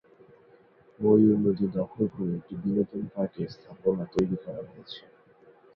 [0.99, 5.01] ময়ূর নদী দখল করে একটি বিনোদন পার্কের স্থাপনা তৈরি করা হয়েছে।